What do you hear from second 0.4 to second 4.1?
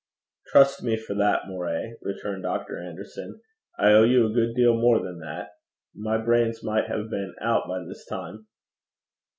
'Trust me for that, Moray,' returned Dr. Anderson. 'I owe